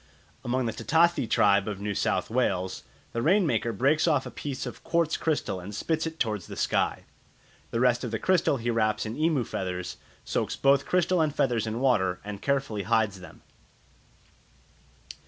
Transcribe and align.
Among 0.43 0.65
the 0.65 0.73
Ta 0.73 0.83
ta 0.83 1.05
thi 1.07 1.27
tribe 1.27 1.67
of 1.67 1.79
New 1.79 1.93
South 1.93 2.31
Wales, 2.31 2.81
the 3.13 3.21
rain 3.21 3.45
maker 3.45 3.71
breaks 3.71 4.07
off 4.07 4.25
a 4.25 4.31
piece 4.31 4.65
of 4.65 4.83
quartz 4.83 5.15
crystal 5.15 5.59
and 5.59 5.75
spits 5.75 6.07
it 6.07 6.19
towards 6.19 6.47
the 6.47 6.55
sky; 6.55 7.03
the 7.69 7.79
rest 7.79 8.03
of 8.03 8.09
the 8.09 8.17
crystal 8.17 8.57
he 8.57 8.71
wraps 8.71 9.05
in 9.05 9.15
emu 9.15 9.43
feathers, 9.43 9.97
soaks 10.25 10.55
both 10.55 10.87
crystal 10.87 11.21
and 11.21 11.35
feathers 11.35 11.67
in 11.67 11.79
water, 11.79 12.19
and 12.25 12.41
carefully 12.41 12.81
hides 12.81 13.19
them. 13.19 13.43